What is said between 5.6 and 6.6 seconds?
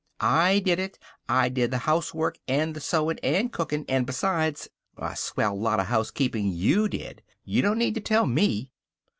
of housekeepin'